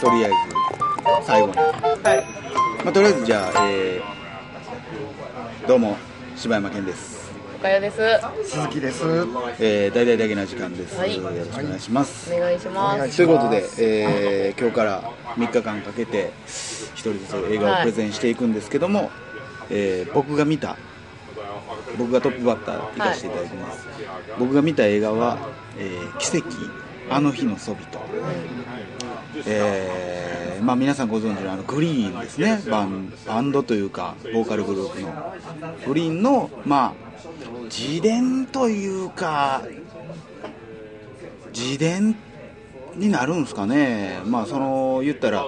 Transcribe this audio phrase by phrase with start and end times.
[0.00, 0.36] とりあえず
[1.26, 1.64] 最後に、は
[2.80, 2.84] い。
[2.84, 4.20] まあ、とりあえずじゃあ、えー
[5.68, 5.96] どうも
[6.36, 7.98] 柴山健です、おかよです。
[8.44, 9.04] 鈴木です。
[9.60, 11.14] えー、大々だけな時間です、はい。
[11.16, 13.16] よろしくお願いします、お願いします。
[13.16, 15.02] ということで、えー今日から
[15.36, 19.10] 3日間かけて一人ずつ映画をプレゼンしていくんですけども、
[19.68, 20.76] えー僕が見た
[21.98, 23.86] 僕がトップバッター行かせていただきます、
[24.38, 25.38] 僕が見た映画は
[25.78, 26.46] 「えー奇跡
[27.10, 28.00] あの日のソビト」
[29.46, 32.60] えーまあ、皆さんご存知のあのグリーンですね。
[32.70, 35.34] バンバンドというかボーカルグループの。
[35.86, 37.10] グリーンのまあ
[37.64, 39.62] 自伝というか
[41.52, 42.14] 自伝
[43.00, 45.46] になるんですかね、まあ、その言ったら、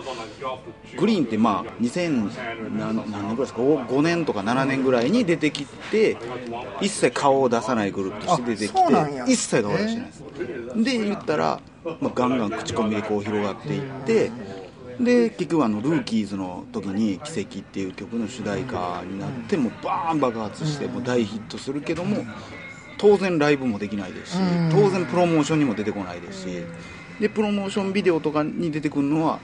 [0.99, 2.31] グリーンって、まあ、2000
[2.79, 6.17] 何何年ぐらいですか？5、5年とか7年ぐらいに出てきて、
[6.81, 10.83] 一切顔を出さないグループとして出てきて、一切顔を出してないです。
[10.83, 14.31] で、言ったら、まあ、ガンガン口コミでこう広がっていって、
[15.01, 22.19] で結局あのルーキーズの時に「奇跡」っていう曲の主題歌になってもうバーン爆発してもう大ヒットするけども
[22.99, 24.71] 当然ライブもできないですしうん。
[24.71, 26.65] 当然プロモーションにも出てこないですし
[27.23, 29.39] でプロモーションビデオとかに出てくるのは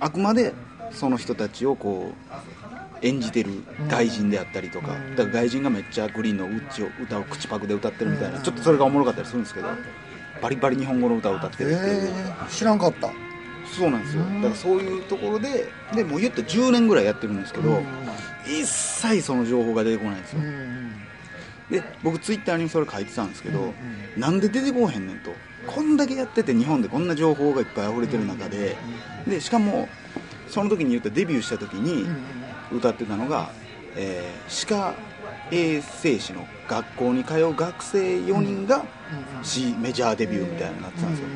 [0.00, 0.52] あくまで
[0.90, 9.68] その人たちをこう演じてる外人であったりとかだから外人がめっちゃグリーンのうちを歌を口パクで歌ってるみたいなちょっとそれがおもろかったりするんですけど
[10.42, 12.12] バリバリ日本語の歌を歌ってるっていう。
[12.16, 13.10] えー、知らんかった。
[13.76, 14.22] そうなんですよ。
[14.22, 17.82] だからそういうところででもう言ったら10年ぐらいやってるんですけど、
[18.46, 20.40] 一切その情報が出てこないんですよ、
[21.70, 23.74] で僕ツイッターにそれ書いてたんですけど、
[24.16, 25.32] なんで出てこへんねんと。
[25.66, 28.76] こんだけやってて日本でこんな情報がいっぱい溢れてる中で。
[29.26, 29.88] でしかも
[30.48, 32.08] その時に言ったデビューした時に
[32.72, 33.50] 歌ってたのが、
[33.96, 34.94] えー歯科
[35.50, 38.84] 衛生士の学校に通う学生4人が
[39.42, 41.28] C メジャーデビューみたいになってたんですよ、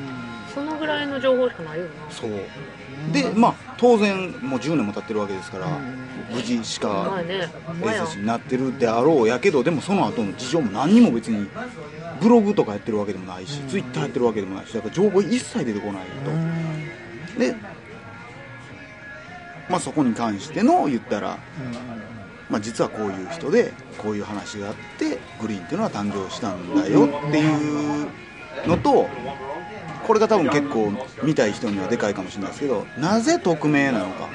[0.54, 2.30] そのぐらいの情報しかないよなそう。
[3.12, 5.66] でまあ当然もう10年も経ってるわけですから、
[6.32, 8.02] 無事歯科まあねほんまや。
[8.02, 11.48] 衛生士になってるであろうやけどでもその後の事情も何にも別に
[12.20, 16.06] ブログとかやってるわけでもないし、ツイッターやってるわけでもないしだから情報一切出てこない
[17.34, 17.56] と、で、
[19.68, 21.38] まあ、そこに関しての言ったら、
[22.48, 28.08] まあ、実はこういう人でこういう話があってグリーンっていうのは誕生したんだよっていう
[28.66, 29.08] のと
[30.12, 30.92] これが多分結構
[31.22, 34.28] 見たい人にはでかいかもしれないですけどなぜ匿名なのか。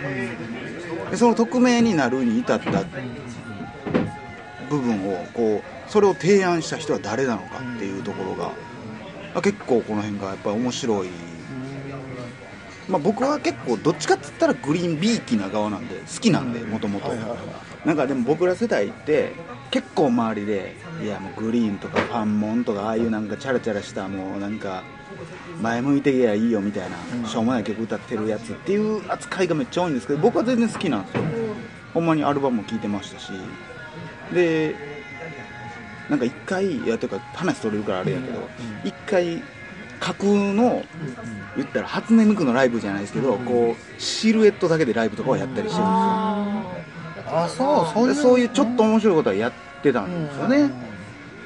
[1.11, 2.83] でその匿名になるに至った
[4.71, 8.53] 部分をこうそれを提案した人は誰なのかっていうところが
[9.35, 11.09] あ結構この辺がやっぱり面白い、
[12.89, 17.13] まあ、僕は結構どっちかって言ったらグリーンビーキな側なんで好きなんでもともと
[17.85, 19.33] なんかでも僕ら世代って
[19.71, 24.83] 結構周りでいやもうグリーンとかファンモンとかああいうなんかチャラチャラしたもうなんか
[25.61, 31.23] 前向いていやいいよみたいな、しょうもない曲歌ってるやつっていう扱いがめっちゃ多いんですけど僕は全然好きなんですよ、
[31.93, 33.31] ほんまにアルバムも聴いてましたし。
[34.33, 34.75] で
[36.09, 38.47] なんか一回いやというか話取れるからあれやけど
[38.83, 39.41] 一回
[39.99, 40.83] 架空の
[41.55, 46.26] 言ったら初音ミクのライブじゃないですけどこうシルエットだけでライブとかはやったりしてるんですよ
[47.29, 49.51] あそうそういうでそういうちょっと面白いことはやっ
[49.83, 50.71] てたんですよね、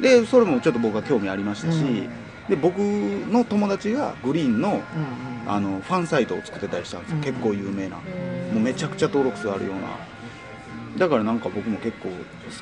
[0.02, 2.08] でそれもちょっと僕は興味ありましたし、
[2.50, 4.82] で僕の友達がグリーンの
[5.48, 8.02] あのファンサイトを作ってたりしたんですよ、結構有名な、も
[8.58, 9.82] うめちゃくちゃ登録数あるような。
[10.98, 12.16] だからなんか僕も結構好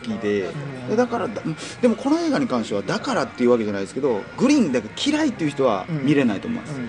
[0.04, 0.50] きで
[0.88, 1.42] でだからだ
[1.82, 6.80] でもこの映画に関してはだからっていうわけじゃないですけどグリーンだけ嫌いっていう人は見れないと思います、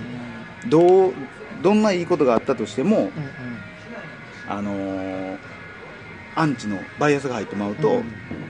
[0.68, 1.14] どう
[1.62, 3.10] どんないいことがあったとしても、
[4.48, 5.38] あのー
[6.34, 8.02] アンチのバイアスが入ってまうと、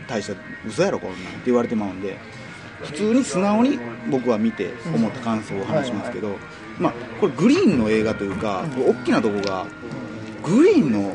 [0.08, 2.18] 大した嘘やろこんなんって言われてまうんで
[2.82, 3.78] 普通に素直に
[4.10, 6.36] 僕は見て思った感想を話しますけど、
[6.78, 9.66] まあこれグリーンの映画というか、大きなとこが
[10.42, 11.14] グリーンの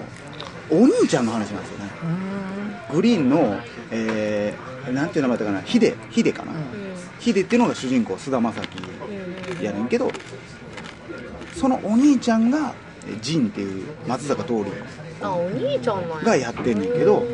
[0.69, 1.85] お兄ちゃんの話なんですよね、
[2.91, 3.59] グリーンの、
[3.91, 6.53] えー、なんていう名前だったかなヒデヒデかな、
[7.19, 8.61] ヒデっていうのが主人公菅田将
[9.59, 10.11] 暉やねんけど
[11.53, 12.73] そのお兄ちゃんが
[13.07, 14.75] えージンっていう松坂桃李
[15.21, 17.25] あお兄ちゃんがやってんねんけど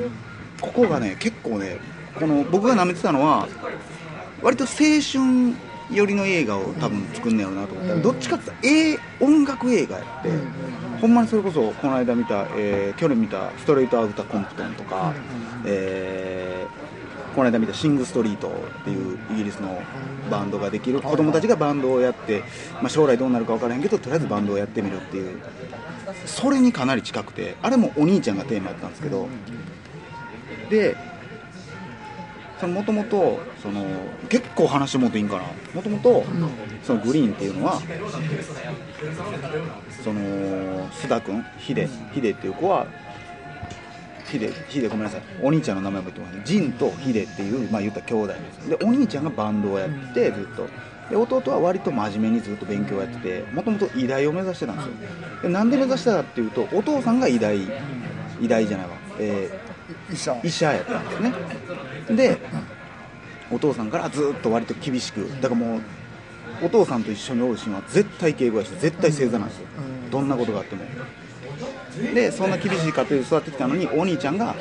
[0.60, 1.78] ここがね結構ね
[2.16, 3.48] この僕が舐めてたのは
[4.42, 5.56] 割と青春
[5.92, 10.30] 寄りの映画を多分作んねやろうなと思ったら、どっちかって言ったらえ音楽映画やって、
[11.02, 15.14] ほんまにそれこそこの間見た、えー去年見た「ストレート・アウタ・コンプトン」とか、
[15.66, 17.01] えー
[17.36, 18.50] この間見た「シング・ストリート」
[18.82, 19.82] っていうイギリスの
[20.30, 22.44] バンドができる子供たちがバンドをやって、
[22.82, 25.40] まあ、将来どうなるか分からへんけどとりあえずバンドをやってみるっていう。
[26.26, 29.28] それにかなり近くてあれもお兄ちゃんがテーマやったんですけど
[30.70, 30.96] で
[32.60, 33.86] そのもともとその
[34.30, 35.44] 結構話もうていいんかな。
[35.74, 36.24] もともと
[36.84, 37.82] そのグリーンっていうのは
[40.04, 40.22] その
[40.90, 42.86] 須田君ヒデヒデっていう子は
[44.32, 45.22] ヒデヒデごめんなさい。
[45.42, 48.72] お兄ちゃんの名前も言ってますジンとヒデっていうまあ言ったら兄弟です。
[48.72, 50.68] よでお兄ちゃんがバンドをやってずっと。
[51.10, 54.94] で弟は割と真面目にずっと勉強をやっててもともと医大を目指してたんですよ。
[55.44, 57.58] でなんで目指したかっていうとお父さんが医大
[58.40, 59.60] 医大じゃないわ、え
[60.10, 60.32] 医者。
[60.34, 61.34] ー医者やったんですね。
[62.16, 62.38] で
[63.52, 65.82] お父さんからずっと割と厳しくだからもう
[66.64, 69.68] お父さんと一緒におるシーンは絶対敬語やし絶対正座なんですよ、
[70.06, 70.10] うん。
[70.10, 70.84] どんなことがあっても
[72.14, 74.56] でそんな厳しい家庭で育ってきたのにお兄ちゃんが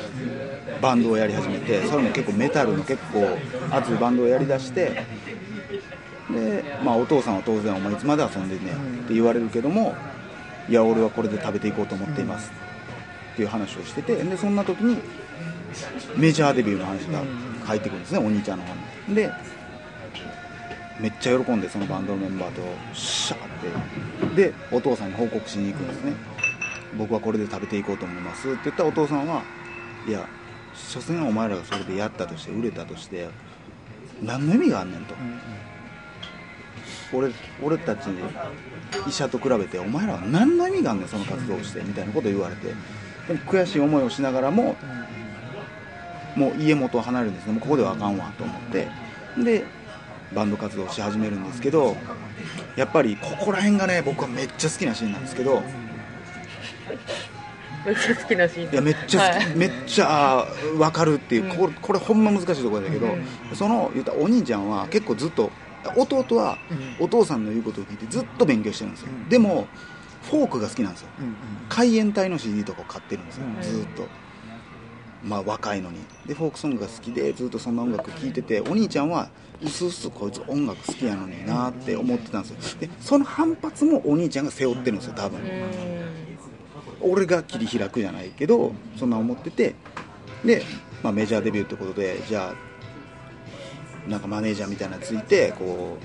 [0.81, 3.37] バンドをやり始めてそれも結構メタルの結構
[3.71, 5.03] 熱いバンドをやりだして
[6.29, 8.77] で、まあ、お父さんは当然お前いつまで遊んでんねんっ
[9.07, 9.95] て言われるけども
[10.69, 12.51] いや俺はこれで食べていこうと思っています
[13.33, 14.97] っていう話をしててでそんな時に
[16.17, 17.23] メジャーデビューの話が
[17.65, 18.73] 入ってくるんですねお兄ちゃんの方
[19.07, 19.15] に。
[19.15, 19.31] で
[20.99, 22.61] めっちゃ喜んでそのバンドのメンバーと
[22.93, 26.13] シャーってでお父さんに報告しに行くんですね。
[26.97, 28.49] 僕はこれで食べていこうと思います。
[28.49, 29.43] って言ったらお父さんは
[30.07, 30.27] いや
[30.73, 33.29] 所詮お前らがそれでやったとして売れたとして
[34.21, 35.15] 何の意味があんねんと、
[37.13, 38.07] 俺俺たち
[39.07, 42.73] 医者と比べてお前らは何の意味があんねんその活動をしてみたいなことを言われて。
[43.27, 44.75] でも悔しい思いをしながらも
[46.35, 47.53] もう家元を離れるんですね。
[47.53, 48.87] もうここではあかんわと思って。
[49.37, 49.63] で
[50.33, 51.97] バンド活動をし始めるんですけど
[52.77, 55.61] やっぱりここら辺がね僕はめっちゃ好きなシーンなんですけど
[57.85, 58.73] めっちゃ好きなシーン。
[58.73, 59.55] いやめっちゃ好き、はい。
[59.55, 60.45] めっちゃ
[60.77, 63.07] 分かるっていう、これこれほんま難しいところだけど、
[63.53, 65.51] その言ったらお兄ちゃんは結構ずっと
[65.95, 66.57] 弟は
[66.99, 69.29] お父さんの言うことを聞いてずっと勉強してるんですよ、うん。
[69.29, 69.67] でも
[70.23, 71.09] フォークが好きなんですよ。
[71.19, 71.35] うんうん
[71.69, 73.61] 海援隊の CD とかを買ってるんですよ、うん。
[73.61, 74.07] ずっと。
[75.23, 75.99] まあ若いのに。
[76.25, 79.29] でフォークソングが好きでずっとそんな音楽聴いててお兄ちゃんは
[79.63, 82.79] うすうすこいつ音楽好きやのになって思ってたんですよ。
[82.79, 85.47] でその反発もお兄ちゃんが背負ってるんですよ多分、うん
[87.03, 89.75] 俺が切り開くじゃないけどそんな思ってて
[90.45, 90.63] で、
[91.03, 95.97] まあ、メジャーデビューってことでじゃあなんかマネージャーみたいなのついてこ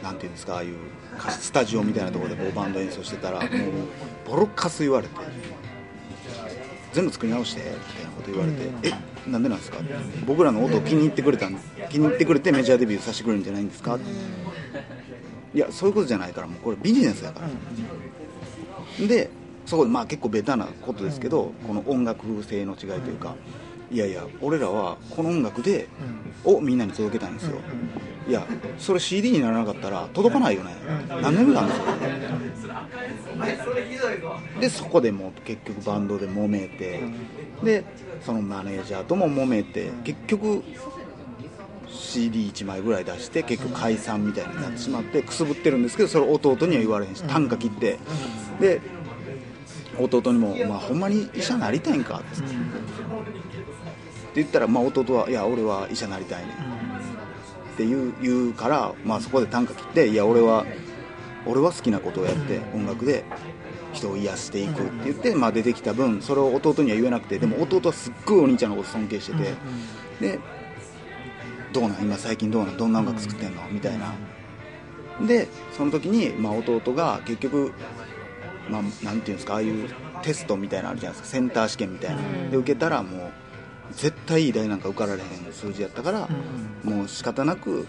[0.00, 0.74] うなんていうんですかああいう
[1.28, 3.50] スタジオみたいなところでこうバンド演奏してたらもう
[4.28, 5.14] ボロッカス言われて
[6.92, 9.78] 全部作り直してみたいなこと言われて、えなんでなんですか？
[10.26, 11.56] 僕らの音を気に入ってくれたん
[11.88, 13.98] 気に入ってくれてメジャーデビューさせてくれるんじゃないんですか？
[15.54, 19.30] いやそういうことじゃないからもうこれビジネスだから、で
[19.66, 23.34] そこでまあ結構ベタなことですけど、この音楽性の違いというか、
[23.90, 25.86] いやいや俺らはこの音楽で、
[26.44, 27.58] をみんなに届けたいんですよ、
[28.28, 28.46] いや
[28.78, 30.74] それ CD にならなかったら届かないよね、
[31.08, 32.74] 何の意味があるんですよ
[34.60, 37.00] でそこでもう結局バンドで揉めて、
[37.62, 37.84] で
[38.24, 40.62] そのマネージャーとも揉めて結局
[41.88, 47.98] CD1 枚ぐらい出して結局解散みたいになってしまってくすぶってるんですけどそれ弟には言われへんし短歌切って。
[48.60, 48.80] で
[50.04, 52.42] 弟にも「まあ、ほんまに医者なりたいんか」って
[54.34, 60.64] 言ったら、まあ、弟は「いや俺は医者なりたいねん」って言う言うから、まあ、そこで短歌切って「いや俺は
[61.46, 63.24] 俺は好きなことをやって音楽で
[63.92, 69.54] 人を癒していく」って言って、まあ、出てきた分それを弟には言えなくてでも弟はすっごいお兄ちゃんのこと尊敬してて
[70.20, 70.38] で
[71.72, 74.14] どうなん今最近どうなんどんな音楽作ってんのみたいな。
[75.26, 77.72] でその時に、まあ、弟が結局、
[78.68, 79.88] まあ、なんていうんですかああいう
[80.22, 82.22] テストみたいなのあるじゃないですかセンター試験みたいな。
[82.50, 83.30] で受けたらもう
[83.92, 86.28] 絶対いい大なんか受かられへん数字やったから
[86.82, 87.86] もう仕方なく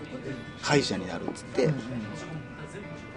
[0.61, 1.69] 歯医者になるっつって、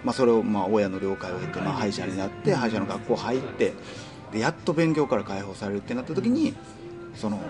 [0.05, 3.73] まあ、それをまあ親の了解を得てまあ歯医者になって歯医者の学校入って
[4.33, 6.55] でやっと勉強から解放されるってなった時に
[7.15, 7.41] その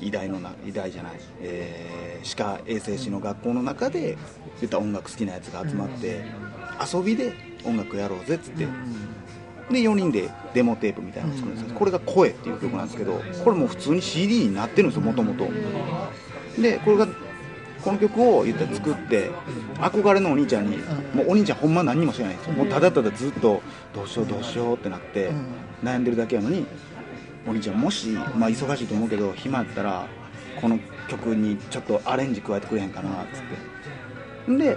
[0.00, 4.16] 医大のな医大じゃない、えー歯科衛生士の学校の中で
[4.56, 6.24] そういった音楽好きなやつが集まって
[6.92, 7.32] 遊びで
[7.64, 8.66] 音楽やろうぜっつって
[9.70, 11.74] で4人でデモテープみたいなのを作るんですよ。
[11.78, 15.48] これが「声」っていう曲なんですけどこれもう普通に CD になってるんですよもともと
[16.60, 17.08] でこれが
[17.82, 19.30] この曲を言ったら作って
[19.76, 20.78] 憧れのお兄ちゃんに
[21.14, 22.54] もうお兄ちゃんほんま何にも知らないんですよ。
[22.54, 23.62] もうただただずっと
[23.94, 25.30] どうしようどうしようってなって
[25.82, 26.66] 悩んでるだけやのに
[27.46, 30.06] お兄ちゃんもし、まあ、忙しいと思うけど暇やったら
[30.60, 33.42] この曲にちょっとアレンジ加えてくれへんかなっつっ
[34.46, 34.52] て。
[34.52, 34.76] んで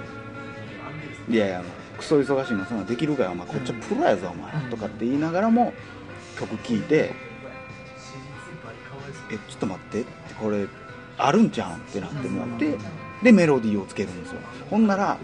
[1.30, 1.64] いやいや
[2.02, 3.48] クソ忙しいのそんなんできるかよお前。
[3.48, 4.52] こっちはプロやぞお前。
[4.72, 5.72] とかって言いながらも
[6.38, 7.14] 曲聴いて
[9.32, 10.66] えちょっと待ってってこれ
[11.18, 11.76] あるんちゃうん？
[11.76, 12.78] ってなってもって
[13.22, 14.40] でメロディーをつけるんですよ。
[14.70, 15.18] ほんなら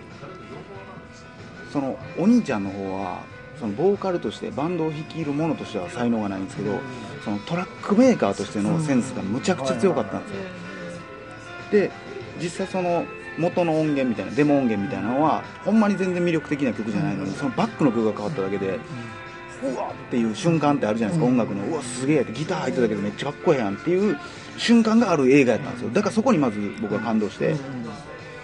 [1.74, 3.22] そのお兄ちゃんの方は
[3.60, 6.80] そのボーカルとしてバンドを率いる者としては才能がないんですけど
[7.26, 10.38] そのトラックメーカーとしてのセンスがむちゃくちゃ強かったんですよ。
[11.72, 11.92] で
[12.40, 13.04] 実際その
[13.38, 18.80] 元の音源みたいなデモ音源みたいなのはほんまに全然魅力的な曲じゃないのにそのバックの曲が変わっただけで
[19.64, 21.40] うわっていう瞬間ってあるじゃないですか、うん。
[21.40, 24.18] 音楽のうわすげえってギター入ってただけどめっちゃかっこええやんっていう
[24.58, 25.90] 瞬間がある映画やったんですよ。
[25.90, 27.56] だからそこにまず僕は感動して、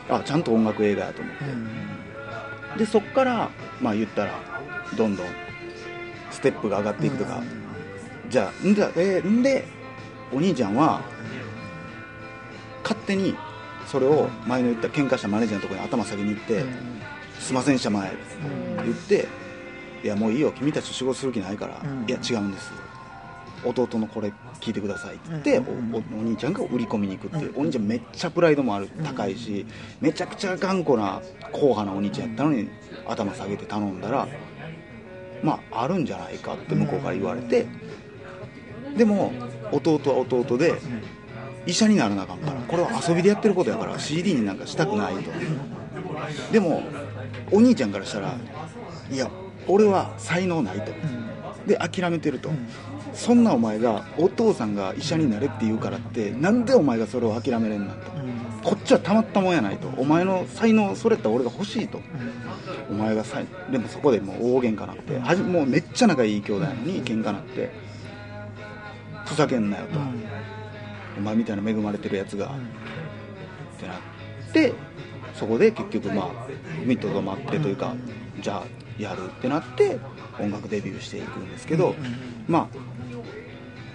[0.10, 1.36] あちゃんと音楽映画やと思っ
[2.74, 3.50] て、でそっから
[3.82, 4.34] まあ言ったら
[4.96, 5.28] どんどん
[6.30, 7.42] ステップが上がっていくとか、
[8.30, 9.66] じゃあんで,、えーんで
[10.32, 11.02] お兄ちゃんは
[12.84, 13.36] 勝手に
[13.94, 16.66] それを前の言った喧嘩したマネージャーのところに頭下げに行って
[17.40, 18.18] 「すいませんした前」って
[18.84, 19.28] 言って
[20.04, 22.10] 「いやもういいよ君たちと仕事する気ないから、うん。
[22.10, 22.72] いや違うんです。
[23.64, 25.72] 弟のこれ聞いてください」って言って、
[26.12, 29.64] お兄ちゃんが売り込みに行くっていう、お兄ちゃんめっちゃプライドもある高いし
[30.02, 31.22] めちゃくちゃ頑固な
[31.52, 32.70] 硬派なお兄ちゃんやったのに
[33.06, 34.28] 頭下げて頼んだら
[35.44, 37.68] まああるんじゃないかって向こうから言われて
[38.98, 39.32] でも
[39.72, 40.74] 弟は弟で
[41.66, 42.60] 医者にならなあかんから。
[42.62, 45.32] これは遊びでやってることやから CD になんかしたくないと。
[46.52, 46.84] でも
[47.52, 48.36] お兄ちゃんからしたら
[49.12, 49.30] いや
[49.68, 50.92] 俺は才能ないと。
[51.68, 52.50] で諦めてると。
[53.14, 58.12] そんなお前がお父さんが医者になれって言うからってなんでお前がそれを諦めれんなんと。
[58.64, 59.88] こっちはたまったもんやないと。
[59.98, 62.02] お前の才能それったら俺が欲しいと。
[62.90, 63.42] お前がさ
[63.72, 67.72] でもそこでもう大喧嘩なってはじもうめっちゃ仲いい兄弟やのに喧嘩なって
[69.26, 70.00] ふざけんなよと、
[71.18, 72.50] お前みたいな恵まれてるやつが、っ
[73.80, 73.98] てなっ
[74.54, 74.74] て
[75.36, 76.30] そこで結局まあ
[76.82, 77.96] 踏みとどまってというか、
[78.40, 80.00] じゃあやるってなって
[80.40, 81.96] 音楽デビューしていくんですけど、
[82.48, 82.78] まあ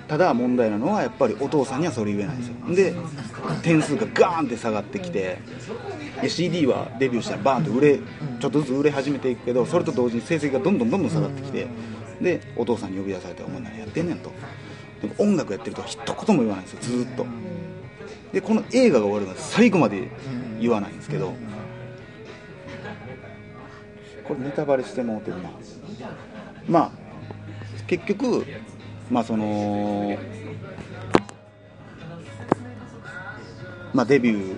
[0.09, 2.55] ただ問題なのはやっぱりお父さんにはそれ言えないんですよ。
[2.75, 2.95] で
[3.63, 5.39] 点数がガーンって下がってきて
[6.23, 7.99] で CD はデビューしたらバーンと売れ
[8.41, 11.67] ちょっとずつ売れ始めていくけどそれと同時に成績がどんどんどんどん下がってきて
[12.23, 14.33] でお父さんに呼び出されて「お前何やってんねん」と
[15.03, 17.27] でも音楽やってると一言も言わないんですよずっと。
[18.33, 20.09] でこの映画が終わるまで最後まで
[20.61, 21.33] 言わないんですけど
[24.25, 25.51] これネタバレしてもうてるな。
[26.69, 26.91] まあ
[27.87, 28.45] 結局
[29.11, 30.19] まあその
[33.95, 34.57] まあデビュー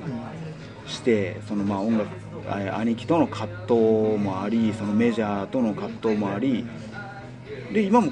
[0.89, 2.09] してそのまあ音楽
[2.51, 3.75] 兄貴との葛藤
[4.19, 6.67] もありそのメジャーとの葛藤もあり
[7.73, 8.11] で今も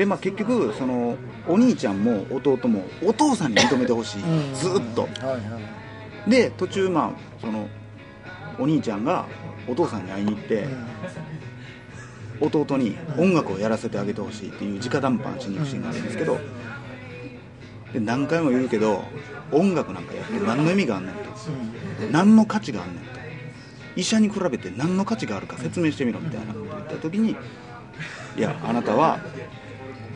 [0.00, 1.14] でまあ結局その
[1.46, 4.22] お兄ちゃんも弟もお父さんに認めてほしい。
[4.54, 5.02] ずーっと。
[5.02, 5.60] はいは
[6.26, 6.30] い。
[6.30, 7.68] で途中まあその
[8.58, 9.26] お兄ちゃんが
[9.68, 10.66] お父さんに会いに行って
[12.40, 16.38] 弟に音楽をやらせてあげてほしいっていう直談判しに行くシーンがあるんですけど
[17.92, 19.04] で何回も言うけど
[19.52, 21.20] 音楽なんかやって何の意味があんねんと。
[22.10, 23.20] 何の価値があんねんと。
[23.96, 27.36] 医者に比べて何の価値があるか説明してみろみたいなこと言った時に
[28.38, 29.20] いやあなたは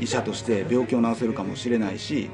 [0.00, 2.30] 医者として病気を治せるかもしれないし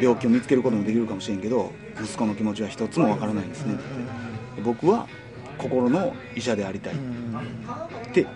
[0.00, 3.74] 病気を見つけることもできるかもしれんけど息子の気持ちは一つもわからないんですね。
[3.74, 3.76] っ
[4.56, 5.06] て僕は
[5.58, 6.94] 心の医者でありたい。
[6.94, 6.96] っ
[8.12, 8.26] て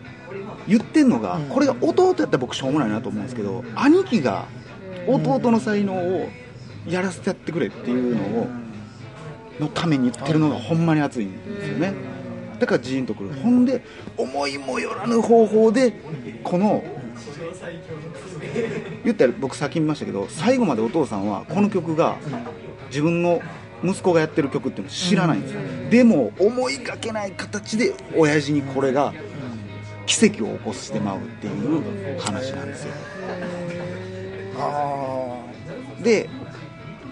[0.68, 4.46] 言ってんのがこれが弟やったら僕しょうもないなと思うんですけど兄貴が
[5.06, 6.28] 弟の才能を
[6.86, 8.48] やらせてやってくれっていうのを
[9.60, 11.94] のために言ってるのがほんまに熱いんですよね。
[12.58, 13.32] だからジーンとくる。
[13.34, 13.82] ほんで
[14.16, 15.92] 思いもよらぬ方法で
[16.42, 16.82] この
[19.04, 22.16] 言ったら僕先見ましたけど最後までお父さんはこの曲が
[22.88, 23.40] 自分の
[23.82, 25.60] 息子がやってる曲っていうの知らないんですよ。
[25.90, 29.12] でも思いがけない形で親父にこれが
[30.06, 32.92] 奇跡を起こしてまうっていう話なんですよ。
[34.58, 35.36] あ
[36.02, 36.28] で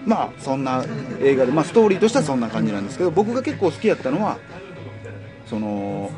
[0.05, 0.83] まあそんな
[1.21, 4.37] 映画で、まあ、ストーリーとしてはそんな感じなんですけど僕が結構好きやったのは
[5.53, 6.09] その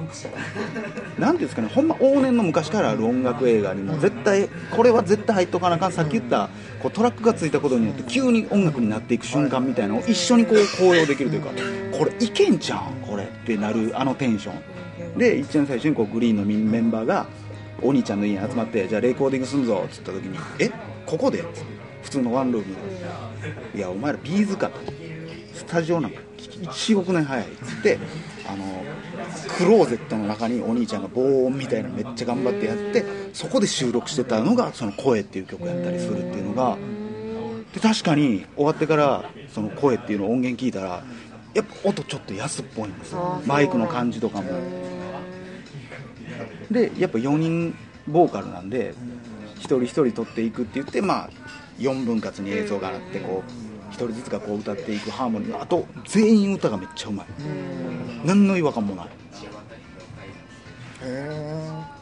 [1.20, 5.92] 何ていうんですかねほんま往年の昔からある音楽映画にも絶対これは絶対入っとかなあかん。
[5.92, 6.50] さっき言った
[6.82, 11.50] こうトラックがついたことによって急に音楽になっていく瞬間みたいなのを一緒にこう高揚できるというか
[11.98, 13.02] これいけんじゃん？
[13.06, 15.18] これってなるあのテンション。
[15.18, 17.26] で一番最初にこうグリーンのメンバーが
[17.82, 20.72] お兄ちゃんの家に集まってじゃあレコーディングすんぞっつった時に「え？
[21.06, 21.44] ここで?」
[22.04, 22.74] 普通のワンルーム
[23.74, 23.78] で。
[23.78, 24.80] いやお前らビーズかと。
[25.54, 27.46] スタジオなんか1億年早い。
[27.46, 27.98] っつって
[28.48, 28.84] あの
[29.58, 36.78] クローゼットの中にお兄ちゃんが防音みたいなのめっちゃ頑張ってやってそこで収録してたのがその「声」っていう曲やったりするっていうのが
[37.74, 41.04] で確かに終わってからその「声」っていうのを音源聞いたら
[41.54, 44.52] やっぱ音ちょっと安っぽいんですあよーマイクの感じとかも。
[46.70, 47.76] でやっぱ4人
[48.08, 48.94] ボーカルなんで
[49.58, 51.30] 一人一人取っていくって言ってまあ
[51.80, 57.26] 4分割に映像があってこう一人ずつがこう歌っていくハーモニーあと全員歌がめっちゃうまい。
[58.26, 59.08] 何の違和感もない。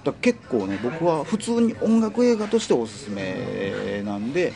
[0.04, 4.54] だ結構ね僕は普通に音楽映画としておすすめなんで。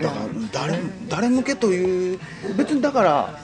[0.00, 0.78] だから誰
[1.08, 2.18] 誰向けという
[2.56, 3.38] 別にだから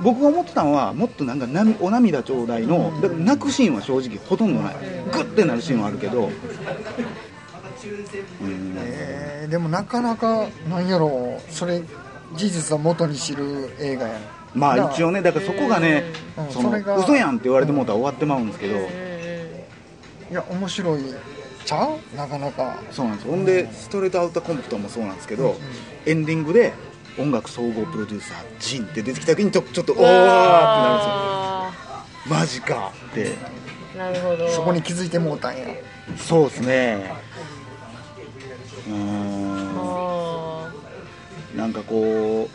[0.00, 4.74] 僕が思ってたのはもっとなんかなお涙ちょうだいのだから泣くシーンは正直ほとんどない。
[5.12, 6.32] グッてなるシーンはあるけどうん
[8.82, 11.82] えーでもなかなかなんやろうそれ
[12.34, 14.18] 事実を元に知る映画や。
[14.18, 14.20] ん
[14.54, 16.04] まあ一応ねだからそこがね
[16.36, 18.74] うんそのそ嘘やんって言われてもうたら終わってまうんですけど。
[18.76, 18.88] うんうん
[20.30, 21.02] いや面白い。
[21.66, 22.16] ちゃう？
[22.16, 22.76] なかなか。
[22.90, 23.28] そうなんです。
[23.28, 25.54] ほんでストレートアウターコンプトもそうなんですけど
[26.06, 26.72] エンディングで
[27.18, 31.12] 音楽総合プロデューサージンって出てきた時にちょちょっとおーってなるんですよ。
[31.12, 31.72] あ
[32.26, 33.36] マジかって。
[33.94, 34.48] ーなるほど。
[34.48, 35.66] そこに気づいてもうたんや。
[36.16, 37.12] そうですね
[38.88, 39.74] うーん。
[39.76, 40.72] あ
[41.56, 42.48] なんかこ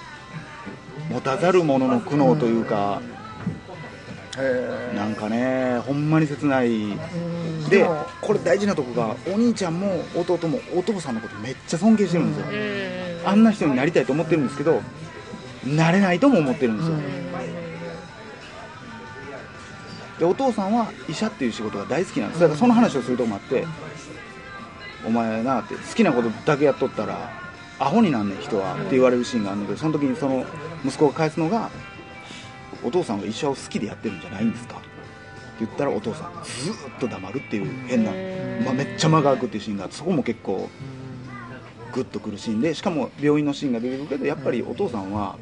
[1.09, 3.01] う持たざる者の苦悩というか、
[4.37, 6.91] へなんかねほんまに切ない。
[6.91, 6.97] え
[7.69, 12.47] でもこれ大事なとこがお兄ちゃんも弟もお父さんのことめっちゃ尊敬してるんですよ、
[13.25, 14.81] あんな人になりたいと思ってるんですけど
[15.65, 17.01] なれないとも思ってるんですよ、うん。
[20.19, 22.41] でお父さんは医者っていう仕事が大好きなんです。
[22.41, 23.65] だからその話をするとこもあって
[25.05, 27.31] お前なって好きなことだけやっとったら
[27.79, 30.45] アホになんねん人はって言われるシーンがあるんだけどその時にその
[30.83, 31.69] 息子が返すのが
[32.83, 34.75] お父さんは医者を好きでやってるんじゃないんですか？
[34.77, 38.11] って言ったらお父さんずーっと黙るっていう変な、
[38.65, 40.69] まあ、めっちゃ間が空くっていうシーンがあってそこも結構
[41.93, 45.37] グッとくるシーンでしかも病院のシーンが出てくるけどやっぱりお父さんは、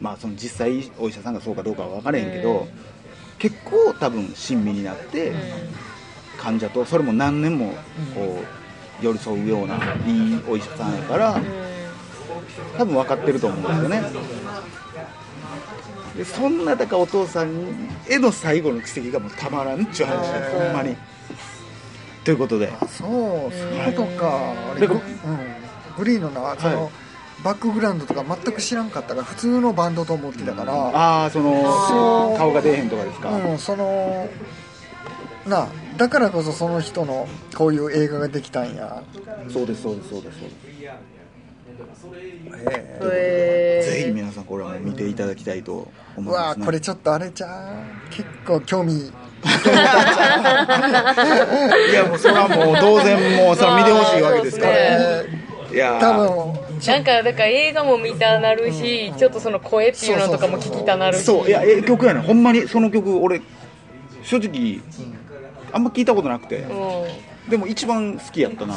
[0.00, 2.68] まあ、その実際お医者さんがそうかどうかは分からへんけど、
[3.38, 5.32] 結構多分親身になって、
[6.38, 7.72] 患者とそれも何年も
[8.14, 8.57] こう
[9.00, 9.76] 寄り添うような
[10.06, 11.40] いいお医者さんやから
[12.76, 14.02] 多分分かってると思うんですよね。
[16.16, 17.50] でそんなだからお父さん
[18.08, 20.96] への最後の奇跡がもうたまらんっちゅう話ですほんまに。
[22.24, 22.72] ということで。
[22.80, 23.08] あそう
[23.52, 23.90] そうい。
[23.90, 25.00] うことかグ,、うん、
[25.96, 26.92] グリーンのなその、はい
[27.44, 34.28] バックグラウンドとか全く知らんかったから普通のバンドと思ってたから、ああその顔が出えへんとかですか、うん、その
[35.48, 37.26] なあだからこそその人の
[37.56, 39.02] こういう映画ができたんや。
[39.52, 40.38] そうですそうですそうです。
[40.40, 40.48] そう
[42.12, 42.28] です
[42.70, 46.60] へへーぜひ皆さんこれはもう見ていただきたいとえ思いうますね。
[46.62, 48.10] わこれちょっとあれちゃう？
[48.10, 48.94] 結構興味。
[51.90, 55.26] いやもうそれはもう当然もうそれは見てほしいわけですから、え
[55.72, 55.98] いや。
[55.98, 56.68] ー多分。
[56.86, 61.24] なんかだから映画も見たなるし、ちょっとその声っていうのとかも聞きたなるし。
[61.24, 62.22] そういやええ曲やねん。
[62.22, 63.40] ほんまにその曲俺
[64.22, 64.80] 正直
[65.72, 66.58] あんま聞いたことなくて。
[66.58, 67.50] うん。
[67.50, 68.74] でも一番好きやったな。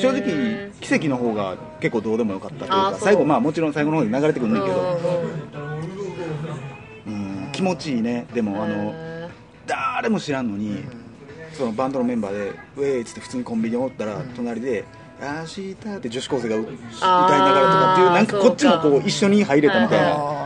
[0.00, 4.98] 正直奇跡の方が結構どうでもよかったというか最後まあもちろん最後の方で流れてくるんだけど、
[7.08, 8.26] うん気持ちいいね。
[8.32, 8.94] でもあの
[9.66, 10.84] 誰も知らんのに
[11.52, 14.84] そのバンドのメンバーで「ウェーイ!」っつって普通にコンビニにおったら隣で
[15.20, 20.14] 「明日」って女子高生が歌いながらとかっていうなんかこっちもこう一緒に入れたみたいな。
[20.14, 20.43] あ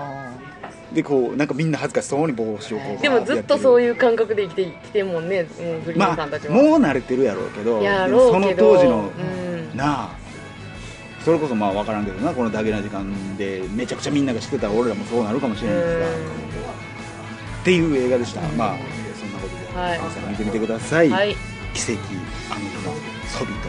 [0.92, 5.48] でこうなんかみんな恥ずかしそうに帽子をこうでもずっとそういう感覚で生きてきてんもんね、も
[5.78, 9.76] うグリーまあンさんたちは、もう慣れてるやろうけどその当時の、うん。
[9.76, 10.16] なあ
[11.24, 18.78] それこそまあ分からんけどなこのだけな時間でめちゃくちゃみんなが知ってたら俺らもそうなるかもしれないですがっていう映画でした、まあ
[19.18, 19.98] そんなことで、はい。
[19.98, 21.36] 皆さん見てみてください、はい。
[21.74, 22.00] 奇跡
[22.50, 22.94] あの日の
[23.28, 23.68] ソビト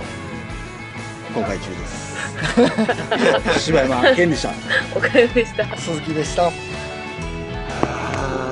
[1.34, 2.10] 公開中です。
[3.60, 4.54] 柴山健でした
[4.96, 5.64] おかげでした。
[5.64, 6.48] ー鈴木でした。
[6.48, 6.52] あ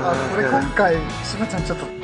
[0.08, 1.97] これ今回しばちゃんちょっと